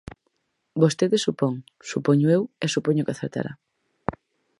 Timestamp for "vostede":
0.81-1.17